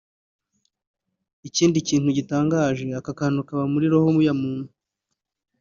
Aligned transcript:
Ikindi 1.47 1.77
kintu 1.87 2.09
gitangaje 2.17 2.85
aka 2.99 3.11
kantu 3.19 3.39
kaba 3.47 3.63
muri 3.73 3.85
roho 3.93 4.09
ya 4.27 4.33
muntu 4.41 4.69